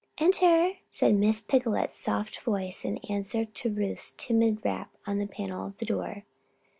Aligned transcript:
"Enter!" 0.17 0.77
said 0.89 1.13
Miss 1.13 1.41
Picolet's 1.43 1.95
soft 1.95 2.41
voice 2.41 2.83
in 2.83 2.97
answer 3.07 3.45
to 3.45 3.69
Ruth's 3.69 4.15
timid 4.17 4.65
rap 4.65 4.89
on 5.05 5.19
the 5.19 5.27
panel 5.27 5.67
of 5.67 5.77
the 5.77 5.85
door. 5.85 6.23